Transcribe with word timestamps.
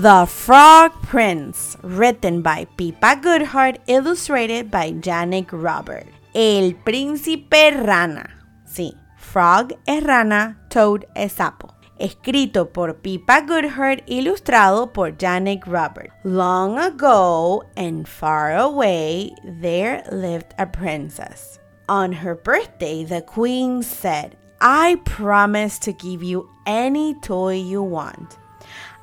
The 0.00 0.24
Frog 0.24 0.92
Prince, 1.02 1.76
written 1.82 2.40
by 2.40 2.64
Pippa 2.78 3.20
Goodhart, 3.20 3.76
illustrated 3.86 4.70
by 4.70 4.92
Janik 4.92 5.48
Robert. 5.52 6.06
El 6.34 6.72
príncipe 6.72 7.84
rana. 7.84 8.30
Sí, 8.64 8.94
Frog 9.18 9.74
es 9.86 10.02
rana, 10.02 10.56
Toad 10.70 11.04
es 11.14 11.34
sapo. 11.34 11.74
Escrito 11.98 12.72
por 12.72 12.94
Pippa 12.94 13.44
Goodhart, 13.46 14.02
ilustrado 14.08 14.90
por 14.90 15.10
Janik 15.10 15.66
Robert. 15.66 16.10
Long 16.24 16.78
ago 16.78 17.62
and 17.76 18.08
far 18.08 18.56
away, 18.56 19.34
there 19.60 20.02
lived 20.10 20.54
a 20.58 20.64
princess. 20.64 21.58
On 21.90 22.10
her 22.10 22.34
birthday, 22.34 23.04
the 23.04 23.20
queen 23.20 23.82
said, 23.82 24.34
I 24.62 24.98
promise 25.04 25.78
to 25.80 25.92
give 25.92 26.22
you 26.22 26.48
any 26.66 27.12
toy 27.20 27.56
you 27.56 27.82
want. 27.82 28.38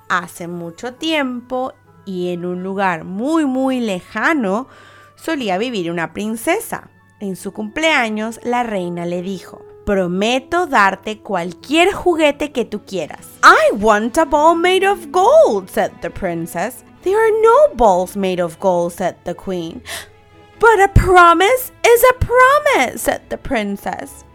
Hace 0.10 0.48
mucho 0.48 0.94
tiempo 0.94 1.74
y 2.06 2.32
en 2.32 2.46
un 2.46 2.64
lugar 2.64 3.04
muy 3.04 3.46
muy 3.46 3.80
lejano 3.80 4.68
solía 5.16 5.58
vivir 5.58 5.92
una 5.92 6.14
princesa. 6.14 6.90
En 7.20 7.36
su 7.36 7.52
cumpleaños 7.52 8.40
la 8.44 8.64
reina 8.64 9.06
le 9.06 9.22
dijo, 9.22 9.66
prometo 9.86 10.68
darte 10.68 11.20
cualquier 11.20 11.94
juguete 11.94 12.52
que 12.52 12.64
tú 12.64 12.84
quieras. 12.86 13.28
I 13.44 13.76
want 13.76 14.18
a 14.18 14.26
ball 14.26 14.56
made 14.56 14.88
of 14.88 15.12
gold, 15.12 15.70
said 15.70 15.92
the 16.02 16.10
princess. 16.10 16.84
There 17.04 17.18
are 17.18 17.32
no 17.42 17.76
balls 17.76 18.16
made 18.16 18.42
of 18.42 18.60
gold, 18.60 18.94
said 18.94 19.16
the 19.24 19.34
queen. 19.34 19.82
But 20.60 20.80
a 20.80 20.90
promise 20.94 21.72
is 21.86 22.04
a 22.12 22.26
promise, 22.26 23.02
said 23.02 23.22
the 23.30 23.38
princess. 23.38 24.26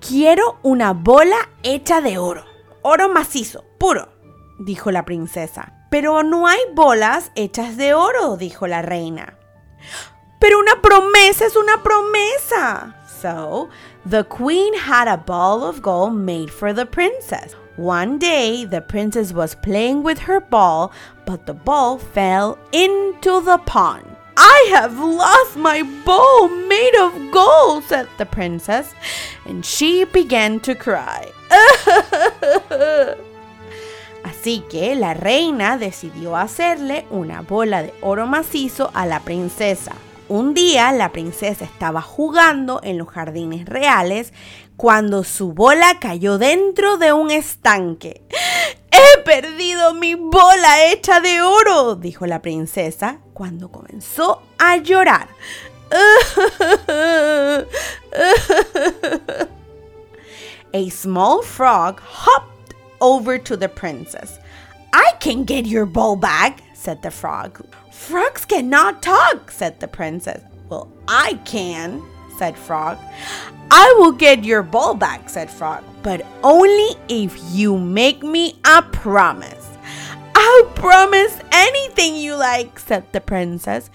Quiero 0.00 0.58
una 0.62 0.94
bola 0.94 1.48
hecha 1.62 2.00
de 2.00 2.18
oro, 2.18 2.44
oro 2.82 3.08
macizo, 3.08 3.64
puro 3.78 4.19
dijo 4.60 4.90
la 4.90 5.04
princesa. 5.04 5.72
Pero 5.90 6.22
no 6.22 6.46
hay 6.46 6.60
bolas 6.74 7.32
hechas 7.34 7.76
de 7.76 7.94
oro, 7.94 8.36
dijo 8.36 8.66
la 8.66 8.82
reina. 8.82 9.36
Pero 10.38 10.60
una 10.60 10.80
promesa 10.80 11.46
es 11.46 11.56
una 11.56 11.82
promesa. 11.82 12.94
So, 13.20 13.68
the 14.08 14.24
queen 14.24 14.72
had 14.74 15.08
a 15.08 15.16
ball 15.16 15.64
of 15.64 15.82
gold 15.82 16.14
made 16.14 16.50
for 16.50 16.72
the 16.72 16.86
princess. 16.86 17.54
One 17.76 18.18
day, 18.18 18.64
the 18.64 18.80
princess 18.80 19.32
was 19.32 19.54
playing 19.54 20.02
with 20.02 20.18
her 20.20 20.40
ball, 20.40 20.92
but 21.26 21.46
the 21.46 21.54
ball 21.54 21.98
fell 21.98 22.58
into 22.72 23.40
the 23.42 23.58
pond. 23.58 24.06
I 24.36 24.68
have 24.70 24.98
lost 24.98 25.56
my 25.56 25.82
ball 26.04 26.48
made 26.48 26.94
of 26.96 27.12
gold, 27.30 27.84
said 27.84 28.08
the 28.16 28.26
princess, 28.26 28.94
and 29.44 29.64
she 29.64 30.04
began 30.04 30.60
to 30.60 30.74
cry. 30.74 31.30
Así 34.40 34.64
que 34.70 34.94
la 34.94 35.12
reina 35.12 35.76
decidió 35.76 36.34
hacerle 36.34 37.04
una 37.10 37.42
bola 37.42 37.82
de 37.82 37.92
oro 38.00 38.26
macizo 38.26 38.90
a 38.94 39.04
la 39.04 39.20
princesa. 39.20 39.92
Un 40.28 40.54
día 40.54 40.92
la 40.92 41.12
princesa 41.12 41.66
estaba 41.66 42.00
jugando 42.00 42.80
en 42.82 42.96
los 42.96 43.08
jardines 43.08 43.66
reales 43.66 44.32
cuando 44.78 45.24
su 45.24 45.52
bola 45.52 45.98
cayó 46.00 46.38
dentro 46.38 46.96
de 46.96 47.12
un 47.12 47.30
estanque. 47.30 48.22
¡He 48.90 49.18
perdido 49.24 49.92
mi 49.92 50.14
bola 50.14 50.86
hecha 50.86 51.20
de 51.20 51.42
oro! 51.42 51.96
dijo 51.96 52.24
la 52.24 52.40
princesa 52.40 53.18
cuando 53.34 53.70
comenzó 53.70 54.40
a 54.56 54.78
llorar. 54.78 55.28
A 60.72 60.90
small 60.90 61.42
frog 61.42 62.00
hopped 62.00 62.59
over 63.00 63.38
to 63.38 63.56
the 63.56 63.68
princess. 63.68 64.38
I 64.92 65.12
can 65.20 65.44
get 65.44 65.66
your 65.66 65.86
bowl 65.86 66.16
back, 66.16 66.60
said 66.74 67.02
the 67.02 67.10
frog. 67.10 67.64
Frogs 67.92 68.44
cannot 68.44 69.02
talk, 69.02 69.50
said 69.50 69.78
the 69.80 69.88
princess. 69.88 70.42
Well, 70.68 70.90
I 71.06 71.34
can, 71.44 72.02
said 72.40 72.56
Frog. 72.56 72.98
I 73.70 73.94
will 73.98 74.12
get 74.12 74.44
your 74.44 74.62
bowl 74.62 74.94
back, 74.94 75.28
said 75.28 75.50
Frog, 75.50 75.84
but 76.02 76.24
only 76.42 76.96
if 77.08 77.38
you 77.52 77.76
make 77.76 78.22
me 78.22 78.58
a 78.64 78.80
promise. 78.80 79.68
I'll 80.34 80.64
promise 80.70 81.38
anything 81.52 82.16
you 82.16 82.34
like, 82.34 82.78
said 82.78 83.12
the 83.12 83.20
princess. 83.20 83.90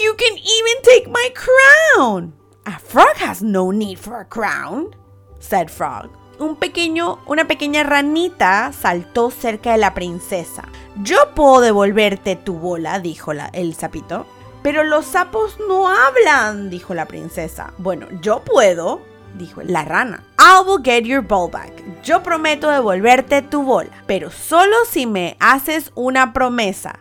You 0.00 0.14
can 0.14 0.38
even 0.38 0.82
take 0.82 1.10
my 1.10 1.28
crown. 1.34 2.34
A 2.66 2.78
frog 2.78 3.16
has 3.16 3.42
no 3.42 3.72
need 3.72 3.98
for 3.98 4.20
a 4.20 4.24
crown, 4.24 4.94
said 5.40 5.68
Frog. 5.68 6.08
Un 6.38 6.56
pequeño, 6.56 7.18
una 7.26 7.46
pequeña 7.46 7.82
ranita 7.82 8.72
saltó 8.72 9.30
cerca 9.30 9.72
de 9.72 9.78
la 9.78 9.94
princesa. 9.94 10.64
Yo 11.02 11.34
puedo 11.34 11.60
devolverte 11.60 12.36
tu 12.36 12.54
bola, 12.54 13.00
dijo 13.00 13.32
la, 13.32 13.46
el 13.52 13.74
sapito. 13.74 14.26
Pero 14.62 14.82
los 14.84 15.06
sapos 15.06 15.56
no 15.68 15.88
hablan, 15.88 16.70
dijo 16.70 16.94
la 16.94 17.06
princesa. 17.06 17.72
Bueno, 17.78 18.06
yo 18.20 18.40
puedo, 18.40 19.02
dijo 19.36 19.62
la 19.62 19.84
rana. 19.84 20.24
I 20.38 20.66
will 20.66 20.82
get 20.82 21.04
your 21.04 21.22
ball 21.22 21.50
back. 21.50 21.72
Yo 22.02 22.22
prometo 22.22 22.70
devolverte 22.70 23.42
tu 23.42 23.62
bola, 23.62 23.90
pero 24.06 24.30
solo 24.30 24.76
si 24.90 25.06
me 25.06 25.36
haces 25.40 25.92
una 25.94 26.32
promesa. 26.32 26.98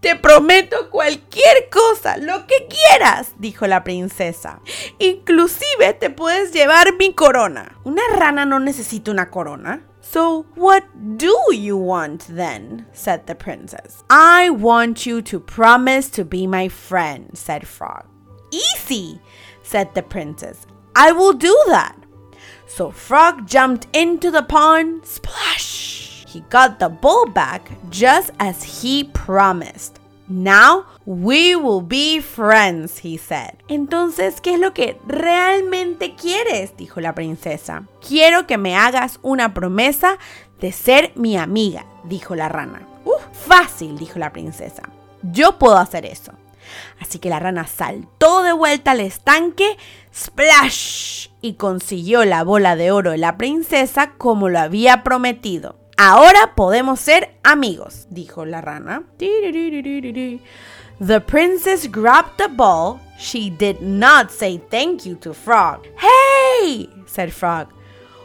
Te 0.00 0.14
prometo 0.14 0.90
cualquier 0.90 1.68
cosa, 1.70 2.16
lo 2.18 2.46
que 2.46 2.68
quieras, 2.68 3.32
dijo 3.38 3.66
la 3.66 3.82
princesa. 3.82 4.60
Inclusive 4.98 5.94
te 5.98 6.10
puedes 6.10 6.52
llevar 6.52 6.96
mi 6.96 7.14
corona. 7.14 7.76
Una 7.84 8.02
rana 8.14 8.44
no 8.44 8.60
necesita 8.60 9.10
una 9.10 9.30
corona. 9.30 9.82
So, 10.00 10.46
what 10.54 10.84
do 10.94 11.52
you 11.52 11.76
want 11.76 12.26
then? 12.28 12.86
said 12.92 13.26
the 13.26 13.34
princess. 13.34 14.04
I 14.08 14.50
want 14.50 15.04
you 15.04 15.20
to 15.22 15.40
promise 15.40 16.08
to 16.12 16.24
be 16.24 16.46
my 16.46 16.68
friend, 16.68 17.36
said 17.36 17.66
Frog. 17.66 18.06
Easy, 18.50 19.20
said 19.62 19.94
the 19.94 20.02
princess. 20.02 20.66
I 20.94 21.12
will 21.12 21.34
do 21.34 21.54
that. 21.68 21.96
So 22.66 22.90
Frog 22.90 23.46
jumped 23.46 23.86
into 23.92 24.30
the 24.30 24.42
pond, 24.42 25.04
splash! 25.04 26.07
He 26.32 26.42
got 26.50 26.78
the 26.78 26.88
bull 26.88 27.26
back 27.32 27.70
just 27.90 28.30
as 28.38 28.62
he 28.62 29.04
promised. 29.04 29.98
Now 30.28 30.84
we 31.06 31.56
will 31.56 31.80
be 31.80 32.20
friends, 32.20 32.98
he 32.98 33.16
said. 33.16 33.54
Entonces, 33.68 34.42
¿qué 34.42 34.54
es 34.54 34.60
lo 34.60 34.74
que 34.74 35.00
realmente 35.06 36.14
quieres? 36.14 36.76
dijo 36.76 37.00
la 37.00 37.14
princesa. 37.14 37.84
Quiero 38.06 38.46
que 38.46 38.58
me 38.58 38.76
hagas 38.76 39.18
una 39.22 39.54
promesa 39.54 40.18
de 40.60 40.70
ser 40.72 41.12
mi 41.14 41.38
amiga, 41.38 41.86
dijo 42.04 42.34
la 42.34 42.50
rana. 42.50 42.86
Uf, 43.06 43.22
fácil, 43.32 43.96
dijo 43.96 44.18
la 44.18 44.32
princesa. 44.32 44.82
Yo 45.22 45.58
puedo 45.58 45.78
hacer 45.78 46.04
eso. 46.04 46.32
Así 47.00 47.18
que 47.18 47.30
la 47.30 47.38
rana 47.38 47.66
saltó 47.66 48.42
de 48.42 48.52
vuelta 48.52 48.90
al 48.90 49.00
estanque, 49.00 49.78
splash, 50.14 51.28
y 51.40 51.54
consiguió 51.54 52.26
la 52.26 52.44
bola 52.44 52.76
de 52.76 52.90
oro 52.90 53.12
de 53.12 53.18
la 53.18 53.38
princesa 53.38 54.12
como 54.18 54.50
lo 54.50 54.58
había 54.58 55.02
prometido. 55.02 55.76
Ahora 56.00 56.54
podemos 56.54 57.00
ser 57.00 57.34
amigos, 57.42 58.06
dijo 58.08 58.44
la 58.48 58.60
rana. 58.60 59.02
The 61.00 61.20
princess 61.20 61.88
grabbed 61.88 62.38
the 62.38 62.46
ball. 62.46 63.00
She 63.18 63.50
did 63.50 63.82
not 63.82 64.30
say 64.30 64.58
thank 64.58 65.04
you 65.04 65.16
to 65.16 65.34
Frog. 65.34 65.88
Hey, 65.98 66.88
said 67.06 67.32
Frog. 67.32 67.72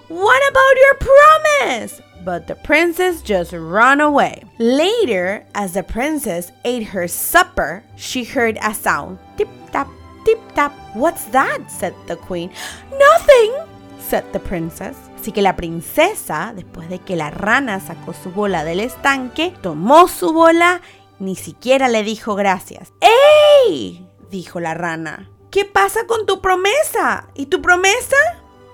What 0.07 0.42
about 0.51 0.77
your 0.77 0.95
promise? 1.00 2.00
But 2.24 2.45
the 2.45 2.53
princess 2.53 3.24
just 3.24 3.53
ran 3.53 4.01
away. 4.01 4.44
Later, 4.59 5.44
as 5.56 5.74
the 5.74 5.81
princess 5.81 6.51
ate 6.63 6.83
her 6.83 7.07
supper, 7.07 7.83
she 7.95 8.24
heard 8.24 8.59
a 8.62 8.75
sound. 8.75 9.18
Tip 9.36 9.50
tap, 9.71 9.89
tip 10.25 10.39
tap. 10.53 10.74
What's 10.94 11.25
that? 11.25 11.71
said 11.71 11.95
the 12.06 12.18
queen. 12.18 12.51
Nothing, 12.92 13.56
said 13.97 14.31
the 14.31 14.39
princess. 14.39 14.95
Así 15.23 15.31
que 15.31 15.41
la 15.41 15.55
princesa, 15.55 16.51
después 16.53 16.89
de 16.89 16.99
que 16.99 17.15
la 17.15 17.29
rana 17.29 17.79
sacó 17.79 18.11
su 18.11 18.31
bola 18.31 18.65
del 18.65 18.81
estanque, 18.81 19.53
tomó 19.61 20.09
su 20.09 20.33
bola, 20.33 20.81
ni 21.17 21.37
siquiera 21.37 21.87
le 21.87 22.03
dijo 22.03 22.35
gracias. 22.35 22.91
¡Ey! 23.69 24.05
dijo 24.29 24.59
la 24.59 24.73
rana. 24.73 25.31
¿Qué 25.49 25.63
pasa 25.63 26.05
con 26.07 26.25
tu 26.25 26.41
promesa? 26.41 27.29
¿Y 27.35 27.45
tu 27.45 27.61
promesa? 27.61 28.17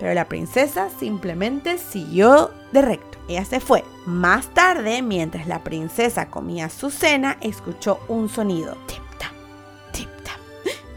Pero 0.00 0.12
la 0.12 0.24
princesa 0.24 0.88
simplemente 0.98 1.78
siguió 1.78 2.50
de 2.72 2.82
recto. 2.82 3.18
Ella 3.28 3.44
se 3.44 3.60
fue. 3.60 3.84
Más 4.04 4.52
tarde, 4.52 5.02
mientras 5.02 5.46
la 5.46 5.62
princesa 5.62 6.30
comía 6.30 6.68
su 6.68 6.90
cena, 6.90 7.36
escuchó 7.42 8.00
un 8.08 8.28
sonido. 8.28 8.76
Tip 8.88 9.04
tap. 9.20 9.32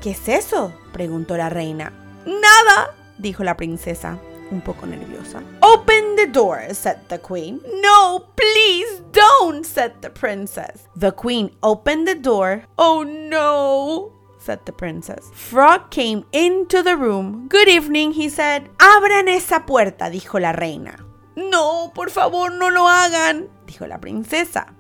¿Qué 0.02 0.10
es 0.10 0.28
eso? 0.28 0.74
preguntó 0.92 1.38
la 1.38 1.50
reina. 1.50 1.94
Nada, 2.26 2.96
dijo 3.20 3.44
la 3.44 3.56
princesa, 3.56 4.18
un 4.52 4.62
poco 4.62 4.86
nerviosa. 4.86 5.42
Open 5.62 6.16
the 6.16 6.28
door, 6.28 6.74
said 6.74 7.00
the 7.10 7.20
queen. 7.20 7.62
No, 7.82 8.28
please 8.36 9.02
don't, 9.12 9.66
said 9.66 9.94
the 10.02 10.10
princess. 10.10 10.88
The 10.96 11.12
queen 11.12 11.52
opened 11.62 12.08
the 12.08 12.16
door. 12.16 12.64
Oh 12.78 13.04
no, 13.04 14.12
said 14.40 14.60
the 14.66 14.74
princess. 14.74 15.30
Frog 15.34 15.90
came 15.90 16.26
into 16.32 16.84
the 16.84 16.96
room. 16.96 17.48
Good 17.50 17.68
evening, 17.68 18.14
he 18.14 18.30
said. 18.30 18.70
Abran 18.80 19.28
esa 19.28 19.66
puerta, 19.66 20.10
dijo 20.10 20.40
la 20.40 20.52
reina. 20.52 21.06
No, 21.36 21.92
por 21.96 22.10
favor, 22.12 22.52
no 22.52 22.70
lo 22.70 22.88
hagan, 22.88 23.50
dijo 23.66 23.88
la 23.88 24.00
princesa. 24.00 24.74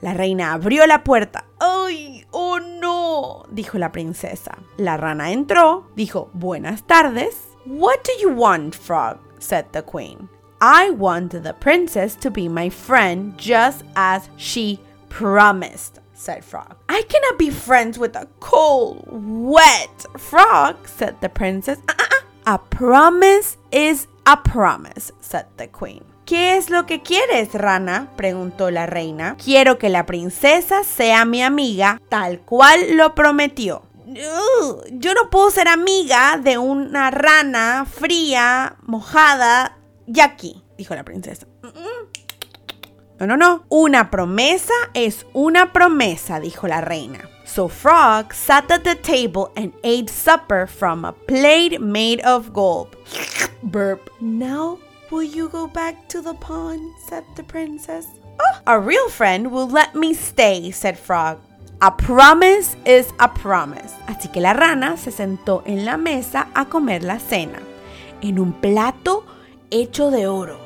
La 0.00 0.14
reina 0.14 0.52
abrió 0.52 0.86
la 0.86 1.04
puerta. 1.04 1.44
¡Ay! 1.60 2.26
¡Oh 2.30 2.58
no! 2.58 3.44
dijo 3.50 3.78
la 3.78 3.92
princesa. 3.92 4.58
La 4.76 4.96
rana 4.96 5.32
entró, 5.32 5.88
dijo, 5.94 6.30
Buenas 6.32 6.82
tardes. 6.84 7.51
What 7.64 8.02
do 8.04 8.12
you 8.18 8.30
want, 8.30 8.74
Frog? 8.74 9.18
said 9.38 9.72
the 9.72 9.82
queen. 9.82 10.28
I 10.60 10.90
want 10.90 11.30
the 11.32 11.52
princess 11.52 12.14
to 12.16 12.30
be 12.30 12.48
my 12.48 12.68
friend 12.68 13.36
just 13.36 13.84
as 13.96 14.28
she 14.36 14.78
promised, 15.08 16.00
said 16.14 16.44
Frog. 16.44 16.76
I 16.88 17.02
cannot 17.02 17.38
be 17.38 17.50
friends 17.50 17.98
with 17.98 18.16
a 18.16 18.28
cold, 18.40 19.04
wet 19.10 20.06
frog, 20.18 20.88
said 20.88 21.20
the 21.20 21.28
princess. 21.28 21.78
Uh-uh. 21.88 22.20
A 22.46 22.58
promise 22.58 23.58
is 23.70 24.06
a 24.26 24.36
promise, 24.36 25.12
said 25.20 25.46
the 25.56 25.68
queen. 25.68 26.04
¿Qué 26.24 26.56
es 26.56 26.70
lo 26.70 26.86
que 26.86 27.02
quieres, 27.02 27.52
rana? 27.54 28.08
preguntó 28.16 28.70
la 28.70 28.86
reina. 28.86 29.36
Quiero 29.42 29.78
que 29.78 29.88
la 29.88 30.06
princesa 30.06 30.84
sea 30.84 31.24
mi 31.24 31.42
amiga, 31.42 32.00
tal 32.08 32.40
cual 32.40 32.96
lo 32.96 33.14
prometió. 33.14 33.82
Yo 34.14 35.14
no 35.14 35.30
puedo 35.30 35.50
ser 35.50 35.68
amiga 35.68 36.38
de 36.42 36.58
una 36.58 37.10
rana 37.10 37.86
fría, 37.86 38.76
mojada 38.82 39.78
aquí, 40.22 40.62
dijo 40.76 40.94
la 40.94 41.04
princesa. 41.04 41.46
No, 43.18 43.26
no, 43.26 43.36
no. 43.36 43.64
Una 43.68 44.10
promesa 44.10 44.74
es 44.94 45.26
una 45.32 45.72
promesa, 45.72 46.40
dijo 46.40 46.66
la 46.66 46.80
reina. 46.80 47.28
So 47.44 47.68
Frog 47.68 48.32
sat 48.32 48.70
at 48.70 48.82
the 48.82 48.96
table 48.96 49.52
and 49.56 49.72
ate 49.84 50.10
supper 50.10 50.66
from 50.66 51.04
a 51.04 51.12
plate 51.12 51.80
made 51.80 52.20
of 52.22 52.52
gold. 52.52 52.96
Burp. 53.62 54.10
Now 54.20 54.78
Will 55.12 55.22
you 55.22 55.50
go 55.50 55.66
back 55.66 56.08
to 56.08 56.22
the 56.22 56.32
pond? 56.32 56.90
said 57.06 57.24
the 57.36 57.42
princess. 57.42 58.06
Oh, 58.40 58.60
a 58.66 58.80
real 58.80 59.10
friend 59.10 59.52
will 59.52 59.68
let 59.68 59.94
me 59.94 60.14
stay, 60.14 60.70
said 60.70 60.98
Frog. 60.98 61.38
A 61.84 61.96
promise 61.96 62.76
is 62.86 63.12
a 63.18 63.34
promise. 63.34 63.92
Así 64.06 64.28
que 64.28 64.40
la 64.40 64.52
rana 64.52 64.96
se 64.96 65.10
sentó 65.10 65.64
en 65.66 65.84
la 65.84 65.96
mesa 65.96 66.46
a 66.54 66.66
comer 66.66 67.02
la 67.02 67.18
cena, 67.18 67.58
en 68.20 68.38
un 68.38 68.52
plato 68.52 69.26
hecho 69.72 70.12
de 70.12 70.28
oro. 70.28 70.60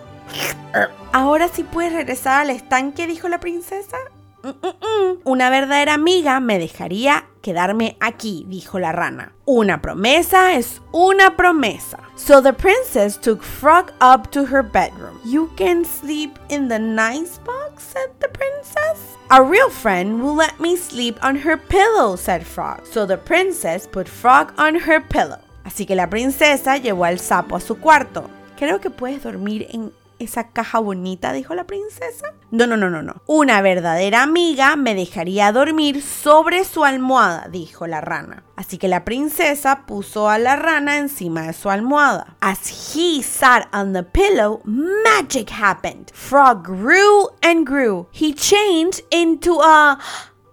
Ahora 1.15 1.49
sí 1.49 1.63
puedes 1.63 1.95
regresar 1.95 2.43
al 2.43 2.51
estanque, 2.51 3.07
dijo 3.07 3.29
la 3.29 3.41
princesa. 3.41 3.97
Mm, 4.47 4.51
mm, 4.63 4.77
mm. 4.81 5.21
Una 5.25 5.51
verdadera 5.51 5.95
amiga 5.95 6.39
me 6.39 6.61
dejaría 6.61 7.25
quedarme 7.43 7.97
aquí, 7.99 8.45
dijo 8.49 8.79
la 8.79 8.93
rana. 8.93 9.33
Una 9.45 9.83
promesa 9.83 10.55
es 10.55 10.81
una 10.93 11.37
promesa. 11.37 11.99
So 12.15 12.41
the 12.41 12.53
princess 12.53 13.19
took 13.19 13.43
Frog 13.43 13.93
up 14.01 14.31
to 14.31 14.45
her 14.45 14.63
bedroom. 14.63 15.19
You 15.25 15.51
can 15.57 15.85
sleep 15.85 16.39
in 16.49 16.69
the 16.69 16.79
nice 16.79 17.41
box, 17.45 17.83
said 17.83 18.11
the 18.21 18.29
princess. 18.29 19.17
A 19.31 19.43
real 19.43 19.69
friend 19.69 20.23
will 20.23 20.37
let 20.37 20.61
me 20.61 20.77
sleep 20.77 21.19
on 21.25 21.35
her 21.35 21.57
pillow, 21.57 22.15
said 22.15 22.47
Frog. 22.47 22.87
So 22.87 23.05
the 23.05 23.17
princess 23.17 23.89
put 23.89 24.07
Frog 24.07 24.53
on 24.59 24.77
her 24.77 25.01
pillow. 25.01 25.41
Así 25.65 25.87
que 25.87 25.97
la 25.97 26.09
princesa 26.09 26.77
llevó 26.77 27.05
al 27.05 27.19
sapo 27.19 27.57
a 27.57 27.61
su 27.61 27.81
cuarto. 27.81 28.31
Creo 28.57 28.81
que 28.81 28.91
puedes 28.91 29.25
dormir 29.25 29.67
en 29.71 29.93
esa 30.19 30.49
caja 30.49 30.79
bonita, 30.79 31.33
dijo 31.33 31.55
la 31.55 31.65
princesa. 31.65 32.33
No, 32.51 32.67
no, 32.67 32.77
no, 32.77 32.91
no, 32.91 33.03
no. 33.03 33.23
Una 33.27 33.61
verdadera 33.61 34.23
amiga 34.23 34.77
me 34.77 34.95
dejaría 34.95 35.53
dormir 35.53 36.03
sobre 36.03 36.65
su 36.65 36.85
almohada, 36.85 37.49
dijo 37.51 37.87
la 37.87 38.01
rana. 38.01 38.45
Así 38.57 38.79
que 38.79 38.89
la 38.89 39.05
princesa 39.05 39.85
puso 39.87 40.29
a 40.29 40.39
la 40.39 40.57
rana 40.57 40.99
encima 40.99 41.43
de 41.43 41.53
su 41.53 41.69
almohada. 41.69 42.37
As 42.41 42.95
he 42.95 43.23
sat 43.23 43.69
on 43.73 43.93
the 43.93 44.03
pillow, 44.03 44.61
magic 44.65 45.51
happened. 45.51 46.11
Frog 46.13 46.65
grew 46.65 47.29
and 47.43 47.67
grew. 47.67 48.07
He 48.13 48.33
changed 48.33 49.03
into 49.11 49.61
a 49.61 49.99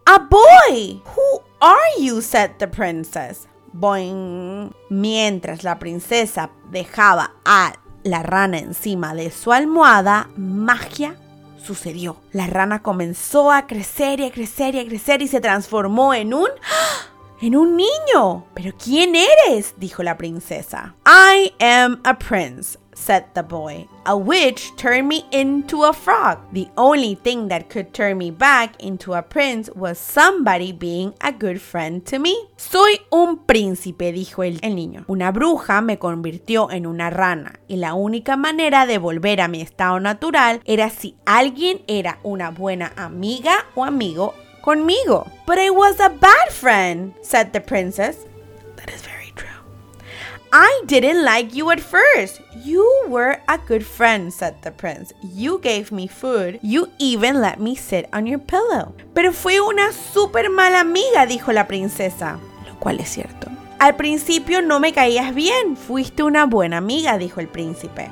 a 0.05 0.19
boy. 0.19 1.01
Who 1.15 1.39
are 1.61 1.99
you? 1.99 2.21
said 2.21 2.59
the 2.59 2.67
princess. 2.67 3.47
Boing. 3.73 4.73
Mientras 4.89 5.63
la 5.63 5.79
princesa 5.79 6.49
dejaba 6.69 7.31
a 7.45 7.73
la 8.03 8.23
rana 8.23 8.59
encima 8.59 9.13
de 9.15 9.31
su 9.31 9.51
almohada, 9.51 10.29
magia 10.37 11.15
sucedió. 11.63 12.17
La 12.31 12.47
rana 12.47 12.81
comenzó 12.81 13.51
a 13.51 13.67
crecer 13.67 14.19
y 14.19 14.25
a 14.25 14.31
crecer 14.31 14.75
y 14.75 14.79
a 14.79 14.85
crecer 14.85 15.21
y 15.21 15.27
se 15.27 15.41
transformó 15.41 16.13
en 16.13 16.33
un... 16.33 16.47
En 17.41 17.57
un 17.57 17.75
niño. 17.75 18.45
¿Pero 18.53 18.71
quién 18.81 19.15
eres? 19.15 19.73
dijo 19.75 20.01
la 20.01 20.17
princesa. 20.17 20.95
I 21.05 21.51
am 21.61 21.99
a 22.05 22.17
prince, 22.17 22.79
said 22.95 23.25
the 23.33 23.43
boy. 23.43 23.87
A 24.05 24.17
witch 24.17 24.71
turned 24.75 25.07
me 25.07 25.25
into 25.31 25.83
a 25.83 25.93
frog. 25.93 26.39
The 26.51 26.67
only 26.75 27.15
thing 27.15 27.47
that 27.47 27.69
could 27.69 27.93
turn 27.93 28.17
me 28.17 28.31
back 28.31 28.75
into 28.83 29.13
a 29.13 29.21
prince 29.21 29.69
was 29.75 29.97
somebody 29.97 30.71
being 30.71 31.13
a 31.21 31.31
good 31.31 31.61
friend 31.61 32.05
to 32.07 32.19
me. 32.19 32.35
Soy 32.57 32.99
un 33.11 33.45
príncipe, 33.45 34.11
dijo 34.11 34.43
el, 34.43 34.59
niño. 34.61 35.05
Una 35.07 35.31
bruja 35.31 35.81
me 35.81 35.97
convirtió 35.97 36.71
en 36.71 36.85
una 36.85 37.09
rana 37.09 37.59
y 37.67 37.77
la 37.77 37.93
única 37.93 38.37
manera 38.37 38.85
de 38.85 38.97
volver 38.97 39.41
a 39.41 39.47
mi 39.47 39.61
estado 39.61 39.99
natural 39.99 40.61
era 40.65 40.89
si 40.89 41.15
alguien 41.25 41.81
era 41.87 42.19
una 42.23 42.51
buena 42.51 42.93
amiga 42.95 43.65
o 43.75 43.83
amigo 43.83 44.33
conmigo. 44.61 45.27
But 45.45 45.59
I 45.59 45.69
was 45.69 45.99
a 45.99 46.09
bad 46.09 46.51
friend, 46.51 47.13
said 47.21 47.51
the 47.51 47.61
princess. 47.61 48.25
I 50.55 50.83
didn't 50.85 51.25
like 51.25 51.55
you 51.55 51.71
at 51.71 51.79
first. 51.79 52.39
You 52.63 52.87
were 53.07 53.41
a 53.47 53.57
good 53.57 53.83
friend, 53.83 54.31
said 54.31 54.61
the 54.61 54.69
prince. 54.69 55.11
You 55.23 55.59
gave 55.59 55.91
me 55.91 56.07
food. 56.07 56.59
You 56.61 56.89
even 56.99 57.41
let 57.41 57.59
me 57.59 57.75
sit 57.75 58.07
on 58.13 58.27
your 58.27 58.37
pillow. 58.37 58.93
Pero 59.15 59.33
fui 59.33 59.57
una 59.57 59.91
súper 59.91 60.51
mala 60.51 60.81
amiga, 60.81 61.25
dijo 61.25 61.51
la 61.51 61.65
princesa. 61.65 62.37
Lo 62.67 62.77
cual 62.77 62.99
es 62.99 63.09
cierto. 63.09 63.47
Al 63.79 63.95
principio 63.95 64.61
no 64.61 64.79
me 64.79 64.93
caías 64.93 65.33
bien. 65.33 65.75
Fuiste 65.75 66.21
una 66.21 66.45
buena 66.45 66.77
amiga, 66.77 67.17
dijo 67.17 67.39
el 67.39 67.47
príncipe. 67.47 68.11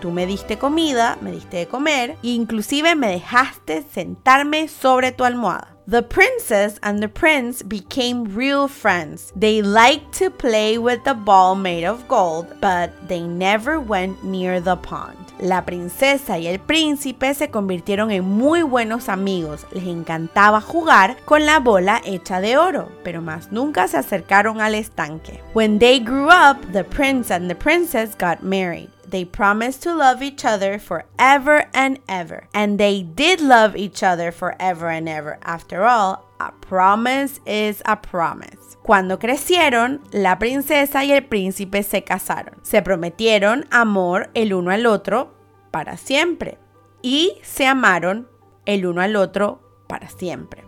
Tú 0.00 0.12
me 0.12 0.26
diste 0.26 0.58
comida, 0.58 1.18
me 1.20 1.32
diste 1.32 1.56
de 1.56 1.66
comer, 1.66 2.16
e 2.22 2.28
inclusive 2.28 2.94
me 2.94 3.08
dejaste 3.08 3.84
sentarme 3.92 4.68
sobre 4.68 5.10
tu 5.10 5.24
almohada. 5.24 5.76
The 5.90 6.02
princess 6.02 6.78
and 6.84 7.02
the 7.02 7.08
prince 7.08 7.64
became 7.64 8.36
real 8.36 8.68
friends. 8.68 9.32
They 9.34 9.60
liked 9.60 10.12
to 10.18 10.30
play 10.30 10.78
with 10.78 11.02
the 11.02 11.14
ball 11.14 11.56
made 11.56 11.84
of 11.84 12.06
gold, 12.06 12.46
but 12.60 12.92
they 13.08 13.22
never 13.22 13.80
went 13.80 14.22
near 14.22 14.60
the 14.60 14.76
pond. 14.76 15.16
La 15.40 15.62
princesa 15.62 16.38
y 16.38 16.46
el 16.46 16.60
príncipe 16.60 17.34
se 17.34 17.50
convirtieron 17.50 18.12
en 18.12 18.24
muy 18.24 18.62
buenos 18.62 19.08
amigos. 19.08 19.66
Les 19.72 19.82
encantaba 19.82 20.60
jugar 20.60 21.16
con 21.24 21.44
la 21.44 21.58
bola 21.58 22.00
hecha 22.04 22.40
de 22.40 22.56
oro, 22.56 22.88
pero 23.02 23.20
más 23.20 23.50
nunca 23.50 23.88
se 23.88 23.96
acercaron 23.96 24.60
al 24.60 24.76
estanque. 24.76 25.40
When 25.54 25.80
they 25.80 25.98
grew 25.98 26.28
up, 26.28 26.70
the 26.70 26.84
prince 26.84 27.32
and 27.32 27.48
the 27.48 27.56
princess 27.56 28.14
got 28.16 28.44
married. 28.44 28.90
They 29.10 29.24
promised 29.24 29.82
to 29.82 29.94
love 29.94 30.22
each 30.22 30.44
other 30.44 30.78
forever 30.78 31.68
and 31.74 31.98
ever. 32.08 32.48
And 32.54 32.78
they 32.78 33.02
did 33.02 33.40
love 33.40 33.76
each 33.76 34.02
other 34.02 34.30
forever 34.32 34.88
and 34.88 35.08
ever. 35.08 35.38
After 35.42 35.84
all, 35.84 36.24
a 36.38 36.52
promise 36.52 37.40
is 37.44 37.82
a 37.84 37.96
promise. 37.96 38.76
Cuando 38.82 39.18
crecieron, 39.18 40.00
la 40.12 40.38
princesa 40.38 41.04
y 41.04 41.12
el 41.12 41.24
príncipe 41.24 41.82
se 41.82 42.02
casaron. 42.02 42.54
Se 42.62 42.82
prometieron 42.82 43.66
amor 43.70 44.30
el 44.34 44.54
uno 44.54 44.70
al 44.70 44.86
otro 44.86 45.34
para 45.70 45.96
siempre. 45.96 46.58
Y 47.02 47.38
se 47.42 47.66
amaron 47.66 48.28
el 48.64 48.86
uno 48.86 49.02
al 49.02 49.16
otro 49.16 49.60
para 49.88 50.08
siempre. 50.08 50.64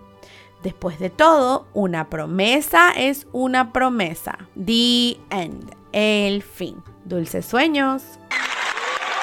Después 0.63 0.99
de 0.99 1.11
todo, 1.11 1.67
una 1.75 2.09
promesa 2.09 2.91
es 2.91 3.27
una 3.33 3.73
promesa. 3.73 4.39
The 4.55 5.19
end. 5.31 5.82
El 5.93 6.43
fin. 6.43 6.83
Dulces 7.05 7.47
sueños. 7.47 8.03